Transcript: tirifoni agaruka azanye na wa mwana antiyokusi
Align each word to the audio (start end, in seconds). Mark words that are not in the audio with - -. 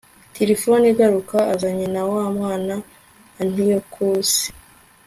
tirifoni 0.33 0.85
agaruka 0.93 1.37
azanye 1.53 1.87
na 1.95 2.01
wa 2.11 2.23
mwana 2.37 2.75
antiyokusi 3.39 4.45